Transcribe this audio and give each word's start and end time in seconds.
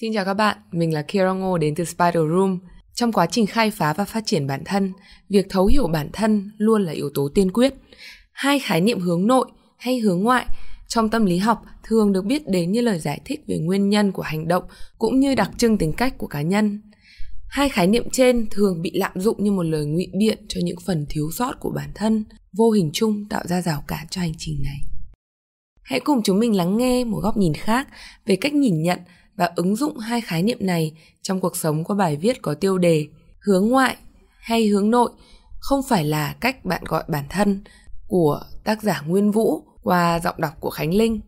Xin 0.00 0.12
chào 0.14 0.24
các 0.24 0.34
bạn, 0.34 0.56
mình 0.72 0.94
là 0.94 1.02
Kira 1.02 1.32
Ngô 1.32 1.58
đến 1.58 1.74
từ 1.74 1.84
Spider 1.84 2.14
Room. 2.14 2.58
Trong 2.94 3.12
quá 3.12 3.26
trình 3.26 3.46
khai 3.46 3.70
phá 3.70 3.92
và 3.92 4.04
phát 4.04 4.26
triển 4.26 4.46
bản 4.46 4.62
thân, 4.64 4.92
việc 5.28 5.46
thấu 5.50 5.66
hiểu 5.66 5.86
bản 5.86 6.10
thân 6.12 6.50
luôn 6.58 6.84
là 6.84 6.92
yếu 6.92 7.10
tố 7.14 7.28
tiên 7.34 7.50
quyết. 7.50 7.74
Hai 8.32 8.58
khái 8.58 8.80
niệm 8.80 9.00
hướng 9.00 9.26
nội 9.26 9.46
hay 9.78 9.98
hướng 9.98 10.22
ngoại 10.22 10.46
trong 10.88 11.08
tâm 11.08 11.26
lý 11.26 11.38
học 11.38 11.62
thường 11.82 12.12
được 12.12 12.24
biết 12.24 12.48
đến 12.48 12.72
như 12.72 12.80
lời 12.80 12.98
giải 12.98 13.20
thích 13.24 13.40
về 13.48 13.58
nguyên 13.58 13.88
nhân 13.88 14.12
của 14.12 14.22
hành 14.22 14.48
động 14.48 14.64
cũng 14.98 15.20
như 15.20 15.34
đặc 15.34 15.50
trưng 15.58 15.78
tính 15.78 15.92
cách 15.92 16.18
của 16.18 16.26
cá 16.26 16.42
nhân. 16.42 16.82
Hai 17.48 17.68
khái 17.68 17.86
niệm 17.86 18.10
trên 18.12 18.46
thường 18.50 18.82
bị 18.82 18.90
lạm 18.94 19.12
dụng 19.14 19.44
như 19.44 19.52
một 19.52 19.62
lời 19.62 19.86
ngụy 19.86 20.06
biện 20.18 20.38
cho 20.48 20.60
những 20.64 20.78
phần 20.86 21.06
thiếu 21.08 21.30
sót 21.32 21.52
của 21.60 21.70
bản 21.70 21.90
thân, 21.94 22.24
vô 22.52 22.70
hình 22.70 22.90
chung 22.92 23.24
tạo 23.30 23.42
ra 23.46 23.62
rào 23.62 23.84
cản 23.88 24.06
cho 24.10 24.20
hành 24.20 24.34
trình 24.38 24.62
này. 24.64 24.80
Hãy 25.82 26.00
cùng 26.00 26.22
chúng 26.22 26.38
mình 26.38 26.56
lắng 26.56 26.76
nghe 26.76 27.04
một 27.04 27.20
góc 27.22 27.36
nhìn 27.36 27.54
khác 27.54 27.88
về 28.26 28.36
cách 28.36 28.54
nhìn 28.54 28.82
nhận 28.82 28.98
và 29.40 29.50
ứng 29.56 29.76
dụng 29.76 29.98
hai 29.98 30.20
khái 30.20 30.42
niệm 30.42 30.58
này 30.60 30.92
trong 31.22 31.40
cuộc 31.40 31.56
sống 31.56 31.84
qua 31.84 31.96
bài 31.96 32.16
viết 32.16 32.42
có 32.42 32.54
tiêu 32.54 32.78
đề 32.78 33.06
hướng 33.40 33.68
ngoại 33.68 33.96
hay 34.40 34.66
hướng 34.66 34.90
nội 34.90 35.10
không 35.58 35.82
phải 35.88 36.04
là 36.04 36.34
cách 36.40 36.64
bạn 36.64 36.82
gọi 36.84 37.04
bản 37.08 37.24
thân 37.28 37.60
của 38.08 38.40
tác 38.64 38.82
giả 38.82 39.02
Nguyên 39.06 39.30
Vũ 39.32 39.62
qua 39.82 40.20
giọng 40.20 40.34
đọc 40.38 40.52
của 40.60 40.70
Khánh 40.70 40.94
Linh. 40.94 41.20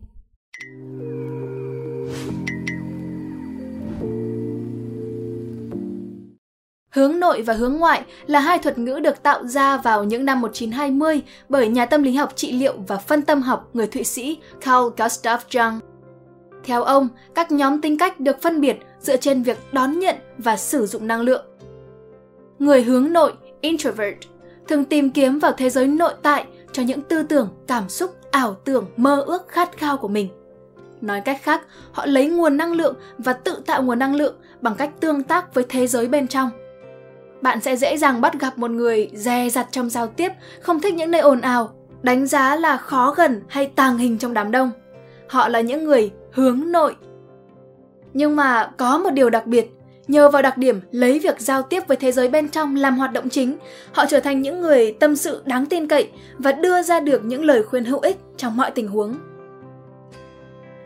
Hướng 6.89 7.19
nội 7.19 7.41
và 7.41 7.53
hướng 7.53 7.77
ngoại 7.77 8.03
là 8.25 8.39
hai 8.39 8.59
thuật 8.59 8.77
ngữ 8.77 8.99
được 8.99 9.23
tạo 9.23 9.47
ra 9.47 9.77
vào 9.77 10.03
những 10.03 10.25
năm 10.25 10.41
1920 10.41 11.21
bởi 11.49 11.67
nhà 11.67 11.85
tâm 11.85 12.03
lý 12.03 12.15
học 12.15 12.33
trị 12.35 12.51
liệu 12.51 12.73
và 12.87 12.97
phân 12.97 13.21
tâm 13.21 13.41
học 13.41 13.69
người 13.73 13.87
Thụy 13.87 14.03
Sĩ 14.03 14.37
Carl 14.61 14.87
Gustav 14.97 15.41
Jung. 15.49 15.92
Theo 16.63 16.83
ông, 16.83 17.07
các 17.35 17.51
nhóm 17.51 17.81
tính 17.81 17.97
cách 17.97 18.19
được 18.19 18.41
phân 18.41 18.61
biệt 18.61 18.77
dựa 18.99 19.17
trên 19.17 19.43
việc 19.43 19.57
đón 19.71 19.99
nhận 19.99 20.15
và 20.37 20.57
sử 20.57 20.85
dụng 20.85 21.07
năng 21.07 21.21
lượng. 21.21 21.45
Người 22.59 22.83
hướng 22.83 23.13
nội, 23.13 23.33
introvert, 23.61 24.17
thường 24.67 24.85
tìm 24.85 25.09
kiếm 25.09 25.39
vào 25.39 25.51
thế 25.51 25.69
giới 25.69 25.87
nội 25.87 26.13
tại 26.21 26.45
cho 26.71 26.83
những 26.83 27.01
tư 27.01 27.23
tưởng, 27.23 27.49
cảm 27.67 27.89
xúc, 27.89 28.15
ảo 28.31 28.53
tưởng, 28.53 28.85
mơ 28.97 29.23
ước, 29.25 29.47
khát 29.47 29.77
khao 29.77 29.97
của 29.97 30.07
mình. 30.07 30.29
Nói 31.01 31.21
cách 31.21 31.39
khác, 31.43 31.61
họ 31.91 32.05
lấy 32.05 32.27
nguồn 32.27 32.57
năng 32.57 32.73
lượng 32.73 32.95
và 33.17 33.33
tự 33.33 33.61
tạo 33.65 33.83
nguồn 33.83 33.99
năng 33.99 34.15
lượng 34.15 34.35
bằng 34.61 34.75
cách 34.75 34.91
tương 34.99 35.23
tác 35.23 35.53
với 35.53 35.65
thế 35.69 35.87
giới 35.87 36.07
bên 36.07 36.27
trong. 36.27 36.49
Bạn 37.41 37.61
sẽ 37.61 37.75
dễ 37.75 37.97
dàng 37.97 38.21
bắt 38.21 38.39
gặp 38.39 38.57
một 38.57 38.71
người 38.71 39.09
dè 39.13 39.49
dặt 39.49 39.67
trong 39.71 39.89
giao 39.89 40.07
tiếp, 40.07 40.31
không 40.61 40.79
thích 40.79 40.93
những 40.93 41.11
nơi 41.11 41.21
ồn 41.21 41.41
ào, 41.41 41.73
đánh 42.01 42.27
giá 42.27 42.55
là 42.55 42.77
khó 42.77 43.13
gần 43.17 43.41
hay 43.47 43.67
tàng 43.67 43.97
hình 43.97 44.17
trong 44.17 44.33
đám 44.33 44.51
đông. 44.51 44.71
Họ 45.27 45.47
là 45.47 45.61
những 45.61 45.83
người 45.83 46.11
hướng 46.33 46.71
nội. 46.71 46.95
Nhưng 48.13 48.35
mà 48.35 48.71
có 48.77 48.97
một 48.97 49.09
điều 49.09 49.29
đặc 49.29 49.47
biệt, 49.47 49.71
nhờ 50.07 50.29
vào 50.29 50.41
đặc 50.41 50.57
điểm 50.57 50.79
lấy 50.91 51.19
việc 51.19 51.41
giao 51.41 51.61
tiếp 51.61 51.83
với 51.87 51.97
thế 51.97 52.11
giới 52.11 52.27
bên 52.27 52.49
trong 52.49 52.75
làm 52.75 52.97
hoạt 52.97 53.13
động 53.13 53.29
chính, 53.29 53.57
họ 53.91 54.05
trở 54.09 54.19
thành 54.19 54.41
những 54.41 54.61
người 54.61 54.93
tâm 54.99 55.15
sự 55.15 55.41
đáng 55.45 55.65
tin 55.65 55.87
cậy 55.87 56.09
và 56.37 56.51
đưa 56.51 56.81
ra 56.81 56.99
được 56.99 57.25
những 57.25 57.45
lời 57.45 57.63
khuyên 57.63 57.85
hữu 57.85 57.99
ích 57.99 58.17
trong 58.37 58.57
mọi 58.57 58.71
tình 58.71 58.87
huống. 58.87 59.15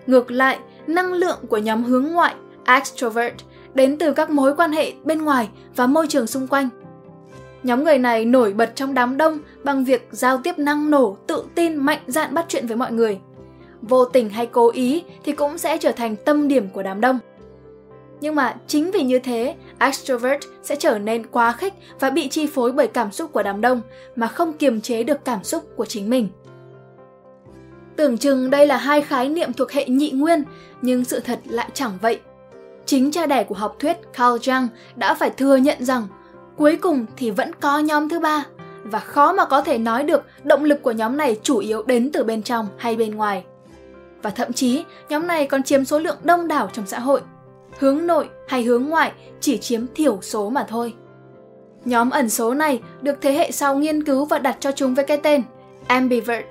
Ngược 0.07 0.31
lại, 0.31 0.59
năng 0.87 1.13
lượng 1.13 1.39
của 1.49 1.57
nhóm 1.57 1.83
hướng 1.83 2.03
ngoại, 2.03 2.35
extrovert, 2.65 3.33
đến 3.73 3.97
từ 3.97 4.13
các 4.13 4.29
mối 4.29 4.55
quan 4.55 4.71
hệ 4.71 4.93
bên 5.03 5.21
ngoài 5.21 5.49
và 5.75 5.87
môi 5.87 6.07
trường 6.07 6.27
xung 6.27 6.47
quanh. 6.47 6.69
Nhóm 7.63 7.83
người 7.83 7.97
này 7.97 8.25
nổi 8.25 8.53
bật 8.53 8.75
trong 8.75 8.93
đám 8.93 9.17
đông 9.17 9.39
bằng 9.63 9.83
việc 9.83 10.07
giao 10.11 10.37
tiếp 10.37 10.59
năng 10.59 10.89
nổ, 10.89 11.17
tự 11.27 11.43
tin, 11.55 11.75
mạnh 11.75 11.99
dạn 12.07 12.33
bắt 12.33 12.45
chuyện 12.47 12.67
với 12.67 12.77
mọi 12.77 12.91
người 12.91 13.19
vô 13.87 14.05
tình 14.05 14.29
hay 14.29 14.45
cố 14.45 14.71
ý 14.71 15.03
thì 15.23 15.31
cũng 15.31 15.57
sẽ 15.57 15.77
trở 15.77 15.91
thành 15.91 16.15
tâm 16.15 16.47
điểm 16.47 16.69
của 16.69 16.83
đám 16.83 17.01
đông. 17.01 17.19
Nhưng 18.21 18.35
mà 18.35 18.55
chính 18.67 18.91
vì 18.91 19.03
như 19.03 19.19
thế, 19.19 19.55
extrovert 19.79 20.43
sẽ 20.63 20.75
trở 20.75 20.99
nên 20.99 21.25
quá 21.25 21.51
khích 21.51 21.73
và 21.99 22.09
bị 22.09 22.27
chi 22.29 22.47
phối 22.47 22.71
bởi 22.71 22.87
cảm 22.87 23.11
xúc 23.11 23.33
của 23.33 23.43
đám 23.43 23.61
đông 23.61 23.81
mà 24.15 24.27
không 24.27 24.53
kiềm 24.53 24.81
chế 24.81 25.03
được 25.03 25.25
cảm 25.25 25.43
xúc 25.43 25.63
của 25.75 25.85
chính 25.85 26.09
mình. 26.09 26.29
Tưởng 27.95 28.17
chừng 28.17 28.49
đây 28.49 28.67
là 28.67 28.77
hai 28.77 29.01
khái 29.01 29.29
niệm 29.29 29.53
thuộc 29.53 29.71
hệ 29.71 29.85
nhị 29.85 30.11
nguyên, 30.11 30.43
nhưng 30.81 31.05
sự 31.05 31.19
thật 31.19 31.39
lại 31.45 31.69
chẳng 31.73 31.91
vậy. 32.01 32.19
Chính 32.85 33.11
cha 33.11 33.25
đẻ 33.25 33.43
của 33.43 33.55
học 33.55 33.75
thuyết 33.79 33.97
Carl 34.13 34.37
Jung 34.37 34.67
đã 34.95 35.13
phải 35.13 35.29
thừa 35.29 35.55
nhận 35.55 35.85
rằng 35.85 36.07
cuối 36.57 36.75
cùng 36.75 37.05
thì 37.17 37.31
vẫn 37.31 37.51
có 37.61 37.79
nhóm 37.79 38.09
thứ 38.09 38.19
ba 38.19 38.45
và 38.83 38.99
khó 38.99 39.33
mà 39.33 39.45
có 39.45 39.61
thể 39.61 39.77
nói 39.77 40.03
được 40.03 40.23
động 40.43 40.63
lực 40.63 40.81
của 40.81 40.91
nhóm 40.91 41.17
này 41.17 41.39
chủ 41.43 41.57
yếu 41.57 41.83
đến 41.83 42.09
từ 42.13 42.23
bên 42.23 42.43
trong 42.43 42.67
hay 42.77 42.95
bên 42.95 43.15
ngoài 43.15 43.43
và 44.21 44.29
thậm 44.29 44.53
chí 44.53 44.83
nhóm 45.09 45.27
này 45.27 45.45
còn 45.45 45.63
chiếm 45.63 45.85
số 45.85 45.99
lượng 45.99 46.17
đông 46.23 46.47
đảo 46.47 46.69
trong 46.73 46.85
xã 46.85 46.99
hội. 46.99 47.21
Hướng 47.79 48.07
nội 48.07 48.29
hay 48.47 48.63
hướng 48.63 48.83
ngoại 48.83 49.11
chỉ 49.39 49.57
chiếm 49.57 49.85
thiểu 49.95 50.19
số 50.21 50.49
mà 50.49 50.65
thôi. 50.69 50.93
Nhóm 51.85 52.09
ẩn 52.09 52.29
số 52.29 52.53
này 52.53 52.81
được 53.01 53.17
thế 53.21 53.33
hệ 53.33 53.51
sau 53.51 53.75
nghiên 53.75 54.03
cứu 54.03 54.25
và 54.25 54.39
đặt 54.39 54.57
cho 54.59 54.71
chúng 54.71 54.95
với 54.95 55.05
cái 55.05 55.17
tên 55.17 55.43
ambivert. 55.87 56.45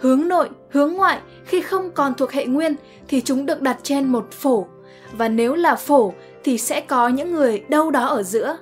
Hướng 0.00 0.28
nội, 0.28 0.48
hướng 0.70 0.92
ngoại 0.92 1.18
khi 1.44 1.60
không 1.60 1.90
còn 1.90 2.14
thuộc 2.14 2.32
hệ 2.32 2.46
nguyên 2.46 2.74
thì 3.08 3.20
chúng 3.20 3.46
được 3.46 3.62
đặt 3.62 3.78
trên 3.82 4.12
một 4.12 4.30
phổ 4.30 4.66
và 5.12 5.28
nếu 5.28 5.54
là 5.54 5.76
phổ 5.76 6.12
thì 6.44 6.58
sẽ 6.58 6.80
có 6.80 7.08
những 7.08 7.32
người 7.32 7.64
đâu 7.68 7.90
đó 7.90 8.06
ở 8.06 8.22
giữa. 8.22 8.56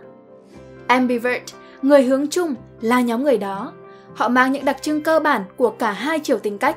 Ambivert, 0.87 1.43
người 1.83 2.03
hướng 2.03 2.29
chung 2.29 2.55
là 2.81 3.01
nhóm 3.01 3.25
người 3.25 3.39
đó 3.39 3.73
Họ 4.17 4.29
mang 4.29 4.53
những 4.53 4.65
đặc 4.65 4.83
trưng 4.83 5.03
cơ 5.03 5.21
bản 5.21 5.45
của 5.57 5.71
cả 5.71 5.93
hai 5.93 6.19
chiều 6.19 6.39
tính 6.39 6.59
cách. 6.59 6.77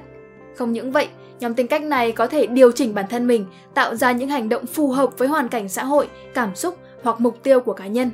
Không 0.55 0.73
những 0.73 0.91
vậy, 0.91 1.07
nhóm 1.39 1.53
tính 1.53 1.67
cách 1.67 1.83
này 1.83 2.11
có 2.11 2.27
thể 2.27 2.47
điều 2.47 2.71
chỉnh 2.71 2.93
bản 2.93 3.05
thân 3.09 3.27
mình, 3.27 3.45
tạo 3.73 3.95
ra 3.95 4.11
những 4.11 4.29
hành 4.29 4.49
động 4.49 4.65
phù 4.65 4.91
hợp 4.91 5.17
với 5.17 5.27
hoàn 5.27 5.47
cảnh 5.49 5.69
xã 5.69 5.83
hội, 5.83 6.09
cảm 6.33 6.55
xúc 6.55 6.77
hoặc 7.03 7.19
mục 7.19 7.43
tiêu 7.43 7.59
của 7.59 7.73
cá 7.73 7.87
nhân. 7.87 8.11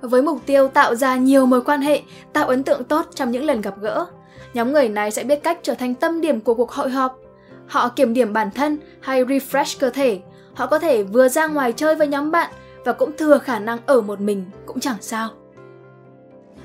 Với 0.00 0.22
mục 0.22 0.38
tiêu 0.46 0.68
tạo 0.68 0.94
ra 0.94 1.16
nhiều 1.16 1.46
mối 1.46 1.62
quan 1.62 1.80
hệ, 1.80 2.02
tạo 2.32 2.48
ấn 2.48 2.62
tượng 2.62 2.84
tốt 2.84 3.06
trong 3.14 3.30
những 3.30 3.44
lần 3.44 3.60
gặp 3.60 3.74
gỡ, 3.80 4.06
nhóm 4.54 4.72
người 4.72 4.88
này 4.88 5.10
sẽ 5.10 5.24
biết 5.24 5.42
cách 5.42 5.58
trở 5.62 5.74
thành 5.74 5.94
tâm 5.94 6.20
điểm 6.20 6.40
của 6.40 6.54
cuộc 6.54 6.72
hội 6.72 6.90
họp. 6.90 7.18
Họ 7.66 7.88
kiểm 7.88 8.14
điểm 8.14 8.32
bản 8.32 8.50
thân 8.50 8.78
hay 9.00 9.24
refresh 9.24 9.76
cơ 9.80 9.90
thể, 9.90 10.20
họ 10.54 10.66
có 10.66 10.78
thể 10.78 11.02
vừa 11.02 11.28
ra 11.28 11.46
ngoài 11.46 11.72
chơi 11.72 11.94
với 11.94 12.06
nhóm 12.06 12.30
bạn 12.30 12.50
và 12.84 12.92
cũng 12.92 13.12
thừa 13.18 13.38
khả 13.38 13.58
năng 13.58 13.78
ở 13.86 14.00
một 14.00 14.20
mình 14.20 14.44
cũng 14.66 14.80
chẳng 14.80 14.96
sao. 15.00 15.28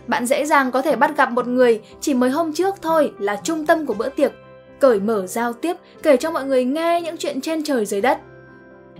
Bạn 0.09 0.25
dễ 0.25 0.45
dàng 0.45 0.71
có 0.71 0.81
thể 0.81 0.95
bắt 0.95 1.17
gặp 1.17 1.31
một 1.31 1.47
người 1.47 1.81
chỉ 2.01 2.13
mới 2.13 2.29
hôm 2.29 2.53
trước 2.53 2.75
thôi 2.81 3.13
là 3.19 3.35
trung 3.43 3.65
tâm 3.65 3.85
của 3.85 3.93
bữa 3.93 4.09
tiệc, 4.09 4.31
cởi 4.79 4.99
mở 4.99 5.27
giao 5.27 5.53
tiếp, 5.53 5.77
kể 6.03 6.17
cho 6.17 6.31
mọi 6.31 6.45
người 6.45 6.65
nghe 6.65 7.01
những 7.01 7.17
chuyện 7.17 7.41
trên 7.41 7.63
trời 7.63 7.85
dưới 7.85 8.01
đất. 8.01 8.19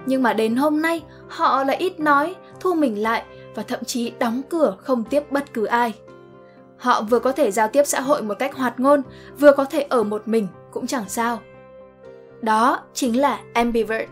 Nhưng 0.06 0.24
mà 0.24 0.34
đến 0.34 0.56
hôm 0.56 0.82
nay, 0.82 1.04
họ 1.28 1.64
lại 1.64 1.78
ít 1.78 2.00
nói, 2.00 2.36
thu 2.60 2.74
mình 2.74 3.02
lại 3.04 3.24
và 3.56 3.64
thậm 3.64 3.84
chí 3.84 4.12
đóng 4.20 4.42
cửa 4.50 4.78
không 4.82 5.04
tiếp 5.04 5.24
bất 5.32 5.54
cứ 5.54 5.66
ai. 5.66 5.94
Họ 6.78 7.02
vừa 7.02 7.20
có 7.20 7.32
thể 7.32 7.52
giao 7.52 7.68
tiếp 7.68 7.84
xã 7.86 8.02
hội 8.02 8.22
một 8.22 8.40
cách 8.40 8.56
hoạt 8.56 8.80
ngôn, 8.80 9.02
vừa 9.40 9.52
có 9.52 9.66
thể 9.66 9.82
ở 9.82 10.04
một 10.04 10.28
mình 10.28 10.48
cũng 10.72 10.88
chẳng 10.88 11.06
sao. 11.08 11.40
Đó 12.42 12.80
chính 12.94 13.22
là 13.22 13.40
ambivert. 13.54 14.10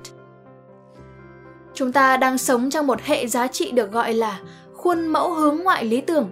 Chúng 1.74 1.92
ta 1.92 2.18
đang 2.18 2.38
sống 2.38 2.70
trong 2.70 2.88
một 2.88 3.02
hệ 3.02 3.28
giá 3.28 3.48
trị 3.48 3.72
được 3.72 3.92
gọi 3.92 4.14
là 4.14 4.40
khuôn 4.74 5.08
mẫu 5.08 5.34
hướng 5.34 5.58
ngoại 5.64 5.86
lý 5.86 6.02
tưởng 6.02 6.30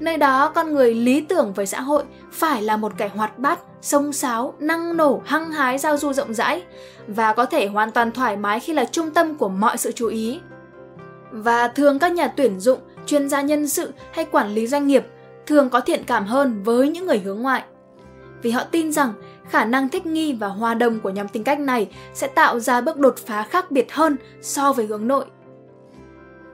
Nơi 0.00 0.16
đó 0.16 0.48
con 0.48 0.74
người 0.74 0.94
lý 0.94 1.20
tưởng 1.20 1.52
với 1.52 1.66
xã 1.66 1.80
hội 1.80 2.04
phải 2.32 2.62
là 2.62 2.76
một 2.76 2.92
kẻ 2.96 3.08
hoạt 3.08 3.38
bát, 3.38 3.58
sông 3.82 4.12
sáo, 4.12 4.54
năng 4.58 4.96
nổ, 4.96 5.22
hăng 5.24 5.50
hái 5.50 5.78
giao 5.78 5.96
du 5.96 6.12
rộng 6.12 6.34
rãi 6.34 6.62
và 7.06 7.32
có 7.32 7.46
thể 7.46 7.66
hoàn 7.66 7.90
toàn 7.90 8.12
thoải 8.12 8.36
mái 8.36 8.60
khi 8.60 8.72
là 8.72 8.84
trung 8.84 9.10
tâm 9.10 9.34
của 9.34 9.48
mọi 9.48 9.76
sự 9.76 9.92
chú 9.92 10.06
ý. 10.06 10.40
Và 11.30 11.68
thường 11.68 11.98
các 11.98 12.12
nhà 12.12 12.28
tuyển 12.28 12.60
dụng, 12.60 12.78
chuyên 13.06 13.28
gia 13.28 13.40
nhân 13.40 13.68
sự 13.68 13.92
hay 14.12 14.24
quản 14.24 14.54
lý 14.54 14.66
doanh 14.66 14.86
nghiệp 14.86 15.06
thường 15.46 15.70
có 15.70 15.80
thiện 15.80 16.04
cảm 16.04 16.26
hơn 16.26 16.62
với 16.62 16.88
những 16.88 17.06
người 17.06 17.18
hướng 17.18 17.42
ngoại. 17.42 17.62
Vì 18.42 18.50
họ 18.50 18.64
tin 18.70 18.92
rằng 18.92 19.12
khả 19.48 19.64
năng 19.64 19.88
thích 19.88 20.06
nghi 20.06 20.32
và 20.32 20.48
hòa 20.48 20.74
đồng 20.74 21.00
của 21.00 21.10
nhóm 21.10 21.28
tính 21.28 21.44
cách 21.44 21.60
này 21.60 21.88
sẽ 22.14 22.26
tạo 22.26 22.60
ra 22.60 22.80
bước 22.80 22.98
đột 22.98 23.14
phá 23.26 23.42
khác 23.42 23.70
biệt 23.70 23.92
hơn 23.92 24.16
so 24.42 24.72
với 24.72 24.86
hướng 24.86 25.08
nội. 25.08 25.24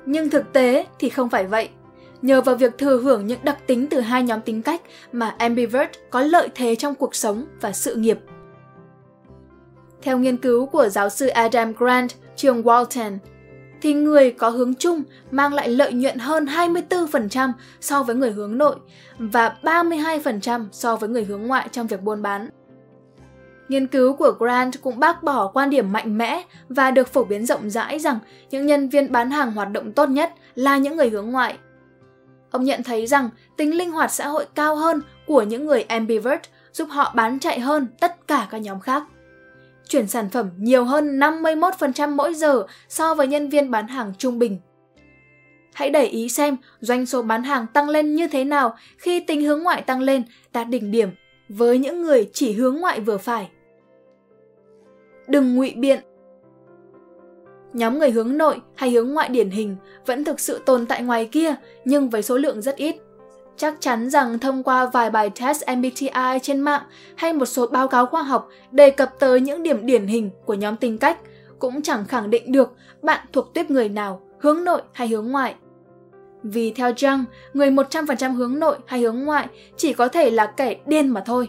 Nhưng 0.06 0.30
thực 0.30 0.52
tế 0.52 0.86
thì 0.98 1.08
không 1.08 1.30
phải 1.30 1.46
vậy. 1.46 1.68
Nhờ 2.22 2.40
vào 2.40 2.54
việc 2.54 2.78
thừa 2.78 2.98
hưởng 2.98 3.26
những 3.26 3.40
đặc 3.42 3.66
tính 3.66 3.86
từ 3.90 4.00
hai 4.00 4.22
nhóm 4.22 4.40
tính 4.40 4.62
cách 4.62 4.82
mà 5.12 5.34
ambivert 5.38 5.90
có 6.10 6.20
lợi 6.20 6.48
thế 6.54 6.74
trong 6.74 6.94
cuộc 6.94 7.14
sống 7.14 7.44
và 7.60 7.72
sự 7.72 7.94
nghiệp. 7.94 8.18
Theo 10.02 10.18
nghiên 10.18 10.36
cứu 10.36 10.66
của 10.66 10.88
giáo 10.88 11.08
sư 11.08 11.26
Adam 11.26 11.72
Grant, 11.72 12.10
trường 12.36 12.62
Walton, 12.62 13.18
thì 13.82 13.94
người 13.94 14.30
có 14.30 14.48
hướng 14.48 14.74
chung 14.74 15.02
mang 15.30 15.54
lại 15.54 15.68
lợi 15.68 15.92
nhuận 15.92 16.18
hơn 16.18 16.44
24% 16.44 17.52
so 17.80 18.02
với 18.02 18.16
người 18.16 18.30
hướng 18.30 18.58
nội 18.58 18.76
và 19.18 19.56
32% 19.62 20.64
so 20.72 20.96
với 20.96 21.08
người 21.08 21.24
hướng 21.24 21.42
ngoại 21.42 21.68
trong 21.72 21.86
việc 21.86 22.02
buôn 22.02 22.22
bán. 22.22 22.48
Nghiên 23.68 23.86
cứu 23.86 24.16
của 24.16 24.32
Grant 24.38 24.82
cũng 24.82 24.98
bác 24.98 25.22
bỏ 25.22 25.50
quan 25.54 25.70
điểm 25.70 25.92
mạnh 25.92 26.18
mẽ 26.18 26.42
và 26.68 26.90
được 26.90 27.08
phổ 27.08 27.24
biến 27.24 27.46
rộng 27.46 27.70
rãi 27.70 27.98
rằng 27.98 28.18
những 28.50 28.66
nhân 28.66 28.88
viên 28.88 29.12
bán 29.12 29.30
hàng 29.30 29.52
hoạt 29.52 29.72
động 29.72 29.92
tốt 29.92 30.08
nhất 30.08 30.32
là 30.54 30.78
những 30.78 30.96
người 30.96 31.08
hướng 31.08 31.30
ngoại 31.30 31.58
Ông 32.50 32.64
nhận 32.64 32.82
thấy 32.82 33.06
rằng 33.06 33.30
tính 33.56 33.76
linh 33.76 33.90
hoạt 33.90 34.12
xã 34.12 34.28
hội 34.28 34.46
cao 34.54 34.76
hơn 34.76 35.02
của 35.26 35.42
những 35.42 35.66
người 35.66 35.82
ambivert 35.82 36.40
giúp 36.72 36.88
họ 36.90 37.12
bán 37.16 37.38
chạy 37.38 37.60
hơn 37.60 37.86
tất 38.00 38.26
cả 38.26 38.48
các 38.50 38.58
nhóm 38.58 38.80
khác. 38.80 39.02
chuyển 39.88 40.06
sản 40.06 40.28
phẩm 40.30 40.50
nhiều 40.56 40.84
hơn 40.84 41.18
51% 41.18 42.16
mỗi 42.16 42.34
giờ 42.34 42.66
so 42.88 43.14
với 43.14 43.26
nhân 43.26 43.48
viên 43.48 43.70
bán 43.70 43.88
hàng 43.88 44.12
trung 44.18 44.38
bình. 44.38 44.58
Hãy 45.74 45.90
để 45.90 46.04
ý 46.04 46.28
xem 46.28 46.56
doanh 46.80 47.06
số 47.06 47.22
bán 47.22 47.42
hàng 47.42 47.66
tăng 47.66 47.88
lên 47.88 48.14
như 48.14 48.28
thế 48.28 48.44
nào 48.44 48.76
khi 48.98 49.20
tính 49.20 49.42
hướng 49.42 49.62
ngoại 49.62 49.82
tăng 49.82 50.00
lên, 50.00 50.22
đạt 50.52 50.68
đỉnh 50.68 50.90
điểm 50.90 51.10
với 51.48 51.78
những 51.78 52.02
người 52.02 52.30
chỉ 52.32 52.52
hướng 52.52 52.76
ngoại 52.76 53.00
vừa 53.00 53.18
phải. 53.18 53.50
Đừng 55.28 55.56
ngụy 55.56 55.74
biện 55.76 56.00
Nhóm 57.76 57.98
người 57.98 58.10
hướng 58.10 58.38
nội 58.38 58.60
hay 58.74 58.90
hướng 58.90 59.12
ngoại 59.12 59.28
điển 59.28 59.50
hình 59.50 59.76
vẫn 60.06 60.24
thực 60.24 60.40
sự 60.40 60.60
tồn 60.66 60.86
tại 60.86 61.02
ngoài 61.02 61.28
kia 61.32 61.54
nhưng 61.84 62.10
với 62.10 62.22
số 62.22 62.36
lượng 62.36 62.62
rất 62.62 62.76
ít. 62.76 62.96
Chắc 63.56 63.74
chắn 63.80 64.10
rằng 64.10 64.38
thông 64.38 64.62
qua 64.62 64.86
vài 64.86 65.10
bài 65.10 65.30
test 65.40 65.62
MBTI 65.76 66.38
trên 66.42 66.60
mạng 66.60 66.82
hay 67.16 67.32
một 67.32 67.46
số 67.46 67.66
báo 67.66 67.88
cáo 67.88 68.06
khoa 68.06 68.22
học 68.22 68.48
đề 68.70 68.90
cập 68.90 69.14
tới 69.18 69.40
những 69.40 69.62
điểm 69.62 69.86
điển 69.86 70.06
hình 70.06 70.30
của 70.44 70.54
nhóm 70.54 70.76
tính 70.76 70.98
cách 70.98 71.18
cũng 71.58 71.82
chẳng 71.82 72.04
khẳng 72.04 72.30
định 72.30 72.52
được 72.52 72.72
bạn 73.02 73.26
thuộc 73.32 73.54
tuyếp 73.54 73.70
người 73.70 73.88
nào, 73.88 74.20
hướng 74.38 74.64
nội 74.64 74.82
hay 74.92 75.08
hướng 75.08 75.28
ngoại. 75.28 75.54
Vì 76.42 76.72
theo 76.72 76.90
Jung, 76.90 77.24
người 77.54 77.70
100% 77.70 78.32
hướng 78.32 78.58
nội 78.58 78.76
hay 78.86 79.00
hướng 79.00 79.24
ngoại 79.24 79.46
chỉ 79.76 79.92
có 79.92 80.08
thể 80.08 80.30
là 80.30 80.46
kẻ 80.46 80.76
điên 80.86 81.08
mà 81.08 81.20
thôi. 81.20 81.48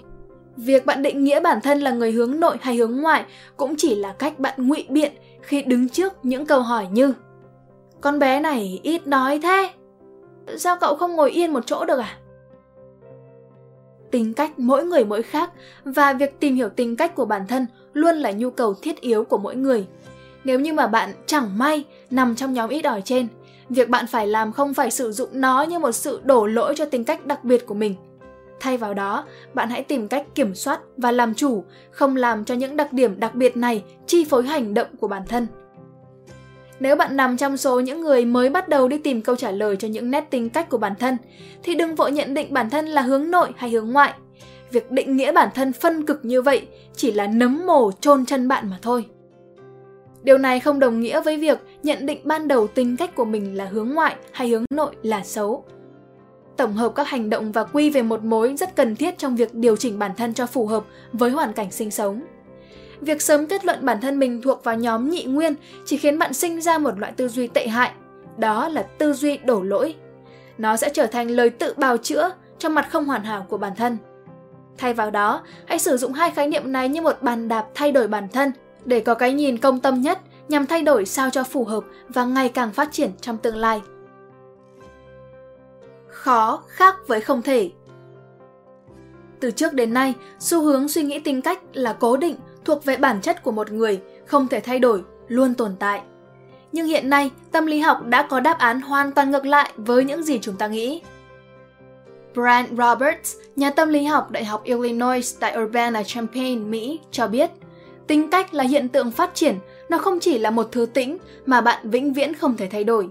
Việc 0.58 0.86
bạn 0.86 1.02
định 1.02 1.24
nghĩa 1.24 1.40
bản 1.40 1.62
thân 1.62 1.80
là 1.80 1.92
người 1.92 2.12
hướng 2.12 2.40
nội 2.40 2.58
hay 2.62 2.76
hướng 2.76 3.02
ngoại 3.02 3.26
cũng 3.58 3.76
chỉ 3.78 3.96
là 3.96 4.16
cách 4.20 4.40
bạn 4.40 4.68
ngụy 4.68 4.86
biện 4.90 5.12
khi 5.48 5.62
đứng 5.62 5.90
trước 5.90 6.14
những 6.24 6.46
câu 6.46 6.62
hỏi 6.62 6.88
như 6.92 7.14
Con 8.02 8.20
bé 8.20 8.40
này 8.40 8.80
ít 8.84 9.08
nói 9.08 9.40
thế, 9.44 9.70
sao 10.58 10.78
cậu 10.82 10.96
không 10.96 11.16
ngồi 11.16 11.32
yên 11.32 11.54
một 11.54 11.66
chỗ 11.66 11.86
được 11.86 12.00
à? 12.00 12.18
Tính 14.12 14.34
cách 14.34 14.60
mỗi 14.60 14.86
người 14.86 15.06
mỗi 15.06 15.24
khác 15.24 15.52
và 15.86 16.14
việc 16.14 16.40
tìm 16.40 16.56
hiểu 16.56 16.70
tính 16.70 16.96
cách 16.96 17.16
của 17.16 17.26
bản 17.26 17.48
thân 17.48 17.66
luôn 17.94 18.16
là 18.16 18.32
nhu 18.32 18.50
cầu 18.50 18.74
thiết 18.74 19.02
yếu 19.02 19.24
của 19.24 19.38
mỗi 19.38 19.56
người. 19.56 19.88
Nếu 20.44 20.60
như 20.60 20.74
mà 20.74 20.88
bạn 20.88 21.14
chẳng 21.26 21.58
may 21.58 21.86
nằm 22.10 22.36
trong 22.36 22.54
nhóm 22.54 22.70
ít 22.70 22.86
ỏi 22.86 23.02
trên, 23.06 23.28
việc 23.70 23.90
bạn 23.90 24.08
phải 24.08 24.28
làm 24.28 24.52
không 24.52 24.74
phải 24.74 24.92
sử 24.92 25.12
dụng 25.12 25.30
nó 25.32 25.64
như 25.64 25.80
một 25.80 25.92
sự 25.92 26.20
đổ 26.24 26.46
lỗi 26.46 26.74
cho 26.78 26.86
tính 26.86 27.04
cách 27.04 27.26
đặc 27.26 27.44
biệt 27.44 27.66
của 27.66 27.74
mình. 27.74 27.96
Thay 28.60 28.78
vào 28.78 28.94
đó, 28.94 29.26
bạn 29.54 29.70
hãy 29.70 29.84
tìm 29.84 30.08
cách 30.08 30.26
kiểm 30.36 30.56
soát 30.56 30.80
và 30.98 31.12
làm 31.12 31.34
chủ, 31.34 31.64
không 31.92 32.16
làm 32.16 32.46
cho 32.46 32.56
những 32.56 32.78
đặc 32.78 32.94
điểm 32.94 33.20
đặc 33.20 33.36
biệt 33.36 33.58
này 33.58 33.84
chi 34.08 34.26
phối 34.30 34.44
hành 34.44 34.74
động 34.74 34.88
của 35.00 35.08
bản 35.08 35.24
thân. 35.28 35.48
Nếu 36.80 36.96
bạn 36.96 37.18
nằm 37.18 37.38
trong 37.38 37.58
số 37.58 37.80
những 37.80 38.02
người 38.02 38.26
mới 38.26 38.50
bắt 38.50 38.70
đầu 38.70 38.88
đi 38.88 38.98
tìm 38.98 39.22
câu 39.22 39.36
trả 39.36 39.52
lời 39.52 39.76
cho 39.76 39.88
những 39.88 40.12
nét 40.12 40.28
tính 40.30 40.50
cách 40.50 40.70
của 40.70 40.78
bản 40.78 40.94
thân, 41.00 41.18
thì 41.64 41.76
đừng 41.76 41.96
vội 41.96 42.12
nhận 42.12 42.34
định 42.34 42.54
bản 42.54 42.70
thân 42.70 42.86
là 42.86 43.02
hướng 43.02 43.32
nội 43.32 43.50
hay 43.58 43.70
hướng 43.70 43.92
ngoại. 43.92 44.14
Việc 44.72 44.92
định 44.92 45.18
nghĩa 45.18 45.32
bản 45.32 45.50
thân 45.56 45.74
phân 45.74 46.06
cực 46.06 46.26
như 46.26 46.42
vậy 46.42 46.68
chỉ 46.96 47.12
là 47.12 47.28
nấm 47.28 47.66
mồ 47.66 47.92
chôn 47.92 48.26
chân 48.26 48.48
bạn 48.48 48.70
mà 48.70 48.78
thôi. 48.82 49.06
Điều 50.24 50.38
này 50.38 50.60
không 50.60 50.80
đồng 50.80 51.00
nghĩa 51.00 51.22
với 51.22 51.38
việc 51.38 51.58
nhận 51.84 52.06
định 52.06 52.22
ban 52.24 52.48
đầu 52.48 52.68
tính 52.68 52.98
cách 52.98 53.16
của 53.16 53.26
mình 53.26 53.58
là 53.58 53.66
hướng 53.66 53.90
ngoại 53.90 54.16
hay 54.32 54.50
hướng 54.50 54.66
nội 54.70 54.96
là 55.04 55.24
xấu. 55.24 55.66
Tổng 56.58 56.74
hợp 56.74 56.92
các 56.96 57.08
hành 57.08 57.30
động 57.30 57.52
và 57.52 57.64
quy 57.64 57.90
về 57.90 58.02
một 58.02 58.24
mối 58.24 58.56
rất 58.58 58.76
cần 58.76 58.96
thiết 58.96 59.18
trong 59.18 59.36
việc 59.36 59.54
điều 59.54 59.76
chỉnh 59.76 60.00
bản 60.00 60.12
thân 60.18 60.34
cho 60.34 60.46
phù 60.46 60.68
hợp 60.68 60.84
với 61.14 61.32
hoàn 61.32 61.54
cảnh 61.54 61.72
sinh 61.72 61.92
sống. 61.92 62.22
Việc 63.02 63.22
sớm 63.22 63.48
kết 63.48 63.66
luận 63.66 63.80
bản 63.82 64.02
thân 64.02 64.20
mình 64.20 64.42
thuộc 64.42 64.64
vào 64.64 64.76
nhóm 64.76 65.10
nhị 65.10 65.24
nguyên 65.24 65.56
chỉ 65.86 65.98
khiến 65.98 66.20
bạn 66.20 66.34
sinh 66.34 66.62
ra 66.62 66.78
một 66.78 67.00
loại 67.00 67.12
tư 67.12 67.28
duy 67.28 67.48
tệ 67.48 67.68
hại, 67.68 67.92
đó 68.38 68.70
là 68.70 68.82
tư 68.82 69.14
duy 69.14 69.38
đổ 69.38 69.62
lỗi. 69.62 69.96
Nó 70.58 70.78
sẽ 70.78 70.90
trở 70.94 71.08
thành 71.08 71.32
lời 71.32 71.50
tự 71.50 71.74
bào 71.78 71.98
chữa 71.98 72.32
cho 72.58 72.70
mặt 72.70 72.88
không 72.92 73.06
hoàn 73.06 73.24
hảo 73.24 73.46
của 73.50 73.58
bản 73.58 73.76
thân. 73.76 73.98
Thay 74.78 74.94
vào 74.94 75.12
đó, 75.12 75.42
hãy 75.66 75.80
sử 75.80 75.98
dụng 75.98 76.14
hai 76.14 76.32
khái 76.32 76.48
niệm 76.48 76.72
này 76.72 76.90
như 76.90 77.02
một 77.02 77.22
bàn 77.22 77.48
đạp 77.48 77.66
thay 77.76 77.92
đổi 77.92 78.08
bản 78.08 78.28
thân 78.34 78.52
để 78.86 79.00
có 79.00 79.14
cái 79.14 79.34
nhìn 79.34 79.58
công 79.58 79.80
tâm 79.80 80.02
nhất 80.02 80.20
nhằm 80.50 80.66
thay 80.66 80.82
đổi 80.82 81.06
sao 81.06 81.30
cho 81.30 81.44
phù 81.44 81.64
hợp 81.64 81.84
và 82.10 82.26
ngày 82.26 82.50
càng 82.50 82.72
phát 82.72 82.92
triển 82.92 83.12
trong 83.22 83.38
tương 83.38 83.56
lai. 83.56 83.82
Khó 86.18 86.64
khác 86.68 86.96
với 87.08 87.22
không 87.22 87.42
thể 87.42 87.72
Từ 89.40 89.52
trước 89.52 89.74
đến 89.74 89.94
nay, 89.94 90.14
xu 90.40 90.62
hướng 90.62 90.88
suy 90.88 91.04
nghĩ 91.04 91.20
tính 91.20 91.42
cách 91.42 91.60
là 91.74 91.94
cố 91.94 92.18
định 92.18 92.36
thuộc 92.66 92.86
về 92.86 92.98
bản 92.98 93.22
chất 93.22 93.44
của 93.44 93.52
một 93.52 93.72
người, 93.72 94.02
không 94.26 94.48
thể 94.48 94.60
thay 94.60 94.80
đổi, 94.80 95.04
luôn 95.28 95.54
tồn 95.54 95.76
tại. 95.80 96.02
Nhưng 96.72 96.86
hiện 96.86 97.10
nay, 97.10 97.32
tâm 97.52 97.66
lý 97.66 97.80
học 97.80 98.06
đã 98.06 98.28
có 98.30 98.40
đáp 98.40 98.58
án 98.58 98.82
hoàn 98.82 99.12
toàn 99.12 99.32
ngược 99.32 99.46
lại 99.46 99.72
với 99.76 100.06
những 100.06 100.24
gì 100.24 100.40
chúng 100.42 100.56
ta 100.56 100.68
nghĩ. 100.68 101.02
Brian 102.34 102.66
Roberts, 102.78 103.36
nhà 103.56 103.70
tâm 103.70 103.90
lý 103.90 104.04
học 104.04 104.32
Đại 104.32 104.46
học 104.46 104.64
Illinois 104.64 105.40
tại 105.40 105.58
Urbana-Champaign, 105.58 106.68
Mỹ, 106.68 107.00
cho 107.12 107.28
biết– 107.28 107.50
Tính 108.08 108.30
cách 108.30 108.54
là 108.54 108.64
hiện 108.64 108.90
tượng 108.90 109.12
phát 109.12 109.36
triển, 109.36 109.56
nó 109.90 109.98
không 109.98 110.20
chỉ 110.20 110.38
là 110.38 110.52
một 110.52 110.68
thứ 110.72 110.86
tĩnh 110.86 111.18
mà 111.46 111.62
bạn 111.62 111.90
vĩnh 111.90 112.14
viễn 112.14 112.34
không 112.34 112.58
thể 112.58 112.68
thay 112.68 112.84
đổi. 112.84 113.10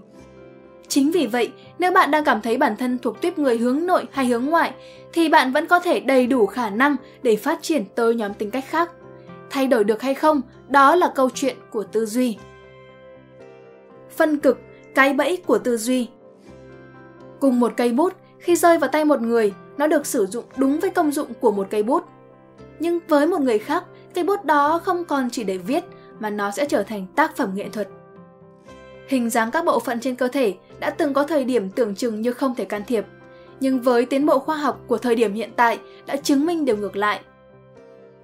Chính 0.87 1.11
vì 1.11 1.27
vậy, 1.27 1.51
nếu 1.79 1.91
bạn 1.91 2.11
đang 2.11 2.23
cảm 2.23 2.41
thấy 2.41 2.57
bản 2.57 2.77
thân 2.77 2.99
thuộc 2.99 3.21
tuyếp 3.21 3.39
người 3.39 3.57
hướng 3.57 3.85
nội 3.85 4.05
hay 4.11 4.25
hướng 4.25 4.45
ngoại, 4.45 4.73
thì 5.13 5.29
bạn 5.29 5.51
vẫn 5.51 5.67
có 5.67 5.79
thể 5.79 5.99
đầy 5.99 6.27
đủ 6.27 6.45
khả 6.45 6.69
năng 6.69 6.95
để 7.23 7.35
phát 7.35 7.59
triển 7.61 7.85
tới 7.95 8.15
nhóm 8.15 8.33
tính 8.33 8.51
cách 8.51 8.65
khác. 8.67 8.91
Thay 9.49 9.67
đổi 9.67 9.83
được 9.83 10.01
hay 10.01 10.13
không, 10.13 10.41
đó 10.69 10.95
là 10.95 11.11
câu 11.15 11.29
chuyện 11.29 11.55
của 11.71 11.83
tư 11.83 12.05
duy. 12.05 12.37
Phân 14.17 14.37
cực, 14.37 14.59
cái 14.95 15.13
bẫy 15.13 15.37
của 15.45 15.57
tư 15.57 15.77
duy 15.77 16.07
Cùng 17.39 17.59
một 17.59 17.73
cây 17.77 17.91
bút, 17.91 18.13
khi 18.39 18.55
rơi 18.55 18.77
vào 18.77 18.89
tay 18.89 19.05
một 19.05 19.21
người, 19.21 19.53
nó 19.77 19.87
được 19.87 20.05
sử 20.05 20.25
dụng 20.25 20.45
đúng 20.57 20.79
với 20.79 20.89
công 20.89 21.11
dụng 21.11 21.33
của 21.41 21.51
một 21.51 21.67
cây 21.69 21.83
bút. 21.83 22.03
Nhưng 22.79 22.99
với 23.07 23.27
một 23.27 23.41
người 23.41 23.57
khác, 23.57 23.83
cây 24.13 24.23
bút 24.23 24.45
đó 24.45 24.81
không 24.83 25.05
còn 25.05 25.29
chỉ 25.29 25.43
để 25.43 25.57
viết 25.57 25.83
mà 26.19 26.29
nó 26.29 26.51
sẽ 26.51 26.65
trở 26.65 26.83
thành 26.83 27.05
tác 27.15 27.35
phẩm 27.35 27.51
nghệ 27.55 27.69
thuật. 27.69 27.87
Hình 29.07 29.29
dáng 29.29 29.51
các 29.51 29.65
bộ 29.65 29.79
phận 29.79 29.99
trên 29.99 30.15
cơ 30.15 30.27
thể 30.27 30.55
đã 30.79 30.89
từng 30.89 31.13
có 31.13 31.23
thời 31.23 31.43
điểm 31.43 31.69
tưởng 31.69 31.95
chừng 31.95 32.21
như 32.21 32.31
không 32.31 32.55
thể 32.55 32.65
can 32.65 32.83
thiệp, 32.87 33.05
nhưng 33.59 33.81
với 33.81 34.05
tiến 34.05 34.25
bộ 34.25 34.39
khoa 34.39 34.57
học 34.57 34.81
của 34.87 34.97
thời 34.97 35.15
điểm 35.15 35.33
hiện 35.33 35.49
tại 35.55 35.79
đã 36.05 36.15
chứng 36.15 36.45
minh 36.45 36.65
điều 36.65 36.77
ngược 36.77 36.95
lại. 36.95 37.19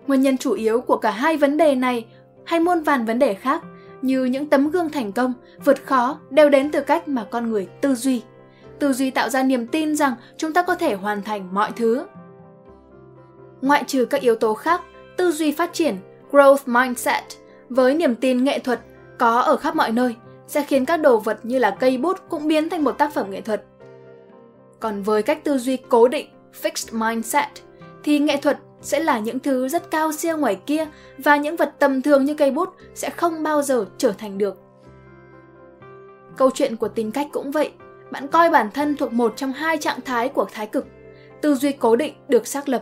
Nguyên 0.07 0.21
nhân 0.21 0.37
chủ 0.37 0.53
yếu 0.53 0.81
của 0.81 0.97
cả 0.97 1.11
hai 1.11 1.37
vấn 1.37 1.57
đề 1.57 1.75
này 1.75 2.05
hay 2.45 2.59
muôn 2.59 2.83
vàn 2.83 3.05
vấn 3.05 3.19
đề 3.19 3.33
khác 3.33 3.61
như 4.01 4.25
những 4.25 4.49
tấm 4.49 4.71
gương 4.71 4.89
thành 4.89 5.11
công, 5.11 5.33
vượt 5.65 5.85
khó 5.85 6.19
đều 6.29 6.49
đến 6.49 6.71
từ 6.71 6.81
cách 6.81 7.07
mà 7.07 7.25
con 7.31 7.51
người 7.51 7.67
tư 7.81 7.95
duy. 7.95 8.21
Tư 8.79 8.93
duy 8.93 9.11
tạo 9.11 9.29
ra 9.29 9.43
niềm 9.43 9.67
tin 9.67 9.95
rằng 9.95 10.13
chúng 10.37 10.53
ta 10.53 10.61
có 10.61 10.75
thể 10.75 10.93
hoàn 10.93 11.21
thành 11.21 11.53
mọi 11.53 11.71
thứ. 11.75 12.05
Ngoại 13.61 13.83
trừ 13.87 14.05
các 14.05 14.21
yếu 14.21 14.35
tố 14.35 14.53
khác 14.53 14.81
tư 15.17 15.31
duy 15.31 15.51
phát 15.51 15.73
triển, 15.73 15.97
growth 16.31 16.57
mindset, 16.65 17.23
với 17.69 17.95
niềm 17.95 18.15
tin 18.15 18.43
nghệ 18.43 18.59
thuật 18.59 18.79
có 19.17 19.39
ở 19.39 19.57
khắp 19.57 19.75
mọi 19.75 19.91
nơi 19.91 20.15
sẽ 20.47 20.63
khiến 20.63 20.85
các 20.85 20.97
đồ 20.97 21.17
vật 21.17 21.39
như 21.43 21.59
là 21.59 21.71
cây 21.71 21.97
bút 21.97 22.17
cũng 22.29 22.47
biến 22.47 22.69
thành 22.69 22.83
một 22.83 22.91
tác 22.91 23.13
phẩm 23.13 23.31
nghệ 23.31 23.41
thuật. 23.41 23.63
Còn 24.79 25.01
với 25.01 25.23
cách 25.23 25.43
tư 25.43 25.57
duy 25.57 25.77
cố 25.77 26.07
định, 26.07 26.27
fixed 26.61 26.99
mindset, 26.99 27.47
thì 28.03 28.19
nghệ 28.19 28.37
thuật 28.37 28.57
sẽ 28.81 28.99
là 28.99 29.19
những 29.19 29.39
thứ 29.39 29.67
rất 29.67 29.91
cao 29.91 30.11
siêu 30.11 30.37
ngoài 30.37 30.59
kia 30.65 30.85
và 31.17 31.37
những 31.37 31.55
vật 31.55 31.73
tầm 31.79 32.01
thường 32.01 32.25
như 32.25 32.33
cây 32.33 32.51
bút 32.51 32.69
sẽ 32.95 33.09
không 33.09 33.43
bao 33.43 33.61
giờ 33.61 33.85
trở 33.97 34.11
thành 34.11 34.37
được. 34.37 34.57
Câu 36.37 36.49
chuyện 36.53 36.75
của 36.75 36.87
tính 36.87 37.11
cách 37.11 37.27
cũng 37.31 37.51
vậy, 37.51 37.71
bạn 38.11 38.27
coi 38.27 38.49
bản 38.49 38.69
thân 38.73 38.95
thuộc 38.95 39.13
một 39.13 39.33
trong 39.35 39.51
hai 39.51 39.77
trạng 39.77 40.01
thái 40.01 40.29
của 40.29 40.45
thái 40.53 40.67
cực. 40.67 40.85
Tư 41.41 41.55
duy 41.55 41.71
cố 41.71 41.95
định 41.95 42.13
được 42.27 42.47
xác 42.47 42.69
lập 42.69 42.81